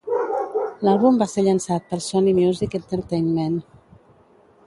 L'àlbum 0.87 1.19
va 1.23 1.27
ser 1.33 1.43
llançat 1.47 1.85
per 1.91 2.01
Sony 2.07 2.31
Music 2.39 2.75
Entertainment. 2.79 3.61